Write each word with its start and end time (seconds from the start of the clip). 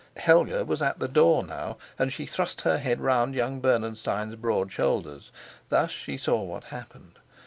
Helga 0.17 0.65
was 0.65 0.81
at 0.81 0.97
the 0.97 1.07
door 1.07 1.43
now, 1.45 1.77
and 1.99 2.11
she 2.11 2.25
thrust 2.25 2.61
her 2.61 2.79
head 2.79 2.99
round 2.99 3.35
young 3.35 3.59
Bernenstein's 3.59 4.33
broad 4.33 4.71
shoulders. 4.71 5.31
Thus 5.69 5.91
she 5.91 6.17
saw 6.17 6.41
what 6.41 6.63
happened. 6.63 7.19